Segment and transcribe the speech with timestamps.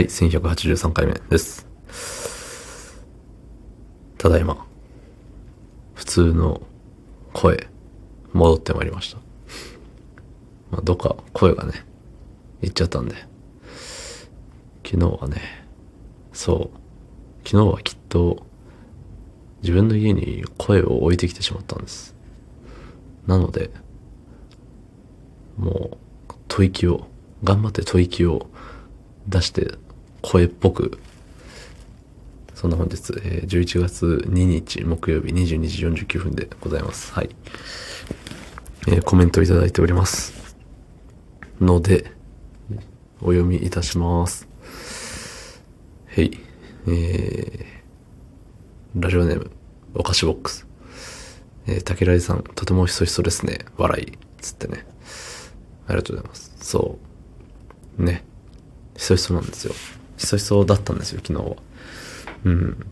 [0.00, 1.68] はい、1183回目です。
[4.16, 4.66] ただいま、
[5.92, 6.62] 普通の
[7.34, 7.68] 声、
[8.32, 9.18] 戻ってまいりました。
[10.70, 11.84] まあ、どっか声がね、
[12.62, 13.14] いっちゃったんで。
[14.86, 15.66] 昨日はね、
[16.32, 18.46] そう、昨日はきっと、
[19.60, 22.14] 自分の家に声を置いてきてしまったんです。
[23.26, 23.70] なので、
[25.58, 25.98] も
[26.30, 27.06] う、吐息を、
[27.44, 28.46] 頑張って吐息を
[29.28, 29.74] 出して、
[30.22, 30.98] 声っぽく、
[32.54, 37.12] そんな本日、えー11月2日木曜日22時49分でございます。
[37.12, 37.30] はい。
[38.88, 40.56] えーコメントいただいております。
[41.60, 42.12] ので、
[43.20, 44.48] お読みいたします。
[46.14, 46.30] はい。
[46.86, 49.50] えー、ラジオネーム、
[49.94, 50.66] お菓子ボックス。
[51.66, 53.58] えー、竹来さん、とてもひそひそですね。
[53.76, 54.18] 笑い。
[54.40, 54.86] つってね。
[55.86, 56.52] ありがとうございます。
[56.60, 56.98] そ
[57.98, 58.02] う。
[58.02, 58.24] ね。
[58.96, 59.74] ひそひそなんですよ。
[60.20, 61.56] ひそひそだったんですよ、昨日は。
[62.44, 62.86] うん。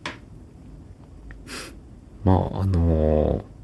[2.25, 3.59] まあ、あのー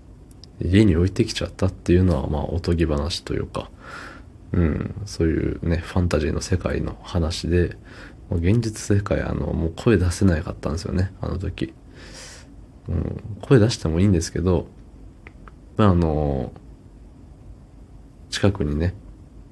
[0.60, 3.70] 家に置いてきちゃったっていうのは、まあ、おとぎ話というか、
[4.52, 7.76] うん、そういうね、ファンタジーの世界の話で、
[8.30, 11.74] もう現実世界、あの、もう声出せなかったんですよね、あの時。
[12.88, 14.68] うん、声出してもいいんですけど、
[15.76, 16.52] まあ、あの
[18.30, 18.94] 近くにね、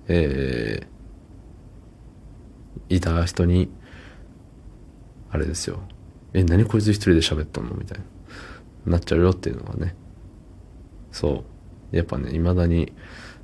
[0.06, 3.70] えー、いた人に、
[5.32, 5.80] あれですよ。
[6.34, 7.74] え、何こいつ一人で喋ったの？
[7.74, 7.98] みたい
[8.86, 8.92] な。
[8.92, 9.96] なっちゃうよっていうのがね。
[11.10, 11.44] そ
[11.92, 11.96] う。
[11.96, 12.92] やっぱね、未だに、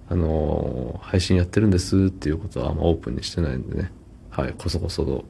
[0.09, 3.91] あのー配信やってるんですっていうことはあんまオープンにしてないんでね。
[4.31, 5.25] はい、こそこそと、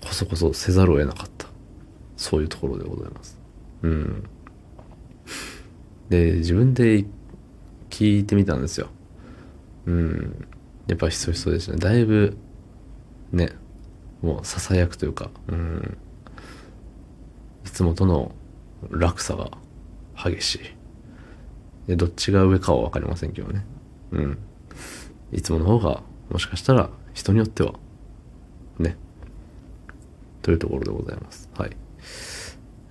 [0.00, 1.46] こそこそせざるを得なかった。
[2.16, 3.38] そういうところでございます。
[3.82, 4.24] うん。
[6.08, 7.04] で、自分で
[7.90, 8.88] 聞いてみたんですよ。
[9.86, 10.46] うん。
[10.86, 11.76] やっぱひそひそですね。
[11.76, 12.36] だいぶ、
[13.32, 13.50] ね、
[14.22, 15.96] もう囁くというか、うん。
[17.64, 18.32] いつもとの
[18.90, 19.50] 落差が
[20.16, 20.60] 激しい。
[21.88, 23.64] で、どっちが上かは分かりませんけどね。
[24.12, 24.38] うん。
[25.32, 27.74] いつもの方が、もしかしたら、人によっては、
[28.78, 28.96] ね。
[30.42, 31.48] というところでございます。
[31.54, 31.76] はい。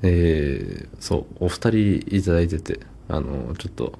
[0.03, 3.93] えー、そう、お二人いただいてて、あの、ちょっと、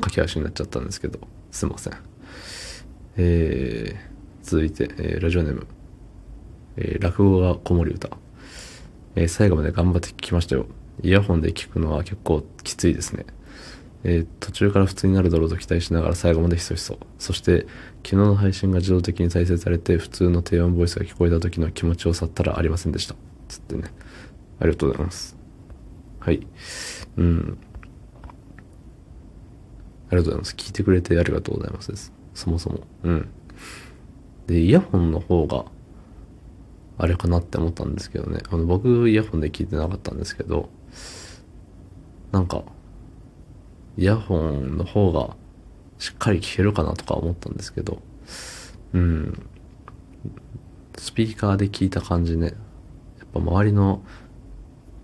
[0.00, 1.92] 駆け足になっちゃったんですけど、すいません。
[3.16, 4.11] えー、
[4.52, 5.66] 続いて、えーラジオネーム、
[6.76, 8.10] えー落語が子守歌。
[9.16, 10.66] えー最後まで頑張って聞きましたよ。
[11.02, 13.24] イヤホンで聞くのは結構きついですね。
[14.04, 16.98] えー途中から普通になるだろうと期待しながら最後までひそひそ。
[17.18, 17.66] そして、
[18.04, 23.14] 昨日の配信が自動的に再生されて普通の低音ボイスが聞こえた時の気持ちよさったらありませんでした。
[23.48, 23.84] つってね。
[24.60, 25.34] ありがとうございます。
[26.20, 26.46] はい。
[27.16, 27.58] うん。
[30.10, 30.54] ありがとうございます。
[30.56, 32.12] 聞いてくれてありがとうございますです。
[32.34, 32.80] そもそも。
[33.04, 33.28] うん。
[34.46, 35.64] で、イヤホンの方が、
[36.98, 38.40] あれかなって思ったんですけどね。
[38.50, 40.68] あの、僕、イヤホンで聞いてなかったんですけど、
[42.32, 42.64] なんか、
[43.96, 45.36] イヤホンの方が
[45.98, 48.02] しっかり聞けるかなとか思ったんですけど、
[48.92, 49.46] うん。
[50.96, 52.52] スピーカーで聞いた感じね、や
[53.24, 54.02] っぱ周りの、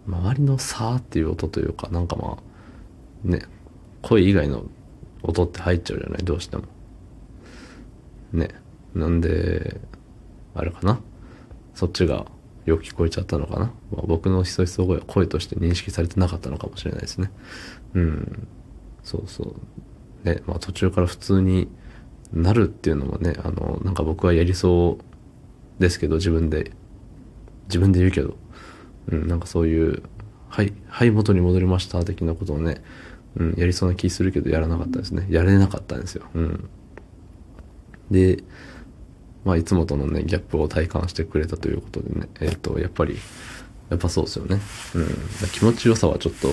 [0.07, 3.43] 周りのさーっていう音というか、なんかまあ、ね、
[4.03, 4.65] 声以外の
[5.23, 6.65] 音って入っちゃうじゃない、どうしても。
[8.33, 8.49] ね。
[8.95, 9.81] なんで、
[10.55, 11.01] あれかな？
[11.75, 12.27] そっちが
[12.67, 13.67] よく聞こえちゃったのかな？
[13.93, 17.31] まあ、僕のひそひそ声は声として認識されてなかったのかもしれないですね。
[17.95, 18.49] うん。
[19.03, 19.45] そうそ
[20.25, 20.27] う。
[20.27, 21.69] ね、まあ途中から普通に
[22.33, 24.99] なるっていうのもね、あの、なんか僕はやりそ
[25.79, 26.73] うですけど、自分で。
[27.69, 28.37] 自分で言うけど。
[29.11, 30.03] うん、なんかそういう、
[30.49, 32.83] はい、はい、元に戻りました、的なことをね、
[33.37, 35.27] うん、やりそうな気するけど、やらなかったですね。
[35.31, 36.27] やれなかったんですよ。
[36.35, 36.69] うん。
[38.11, 38.43] で、
[39.49, 43.17] まあ、いつもとのね、ギャップを体感してくれたということでね、えっ、と、やっぱり、
[43.89, 44.61] やっぱそうですよね。
[44.95, 45.09] うん。
[45.53, 46.49] 気持ちよさはちょっと、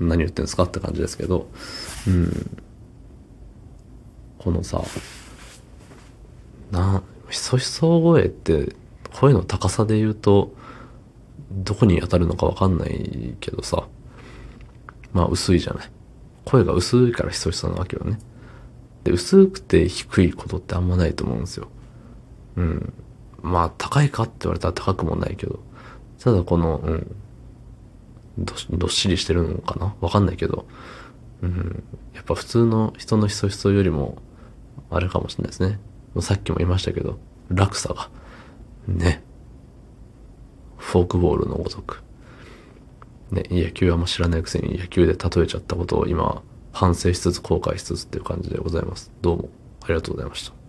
[0.00, 1.50] うん、何言ってんですかって感じですけど、
[2.06, 2.62] うん。
[4.38, 4.82] このさ、
[6.70, 8.74] な、ひそひそ声って、
[9.12, 10.54] 声の高さで言うと、
[11.50, 13.86] どこに当たるのかわかんないけどさ、
[15.12, 15.90] まあ薄いじゃない。
[16.46, 18.18] 声が薄いからひそひそなわけよね。
[19.04, 21.68] で、薄くて低いことってあんまないと思うんですよ。
[22.56, 22.92] うん。
[23.42, 25.60] まあ高いかって言われたら高くもないけど、
[26.20, 27.16] ただこの、うん、
[28.38, 29.94] どどっしりしてるのかな？
[30.00, 30.66] わかんないけど、
[31.42, 31.82] うん、
[32.14, 34.16] やっぱ普通の人のひそひそよりも、
[34.90, 35.80] あれかもしれないですね。
[36.20, 37.18] さっきも言いましたけど、
[37.48, 38.10] 落差が、
[38.86, 39.22] ね、
[40.76, 42.02] フォークボールのごとく。
[43.30, 49.10] ね、野球はあんま知らないくせに野球で例えちゃったことを今、反省しつつ後悔しつつっていう感じでございます。
[49.22, 49.48] どうも
[49.82, 50.61] ありがとうございました。